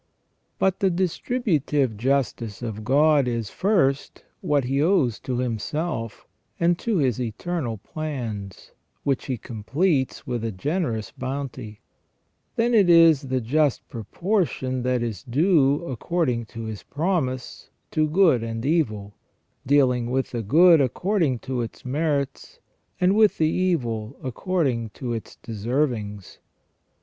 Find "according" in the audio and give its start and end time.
15.85-16.45, 20.81-21.37, 24.23-24.89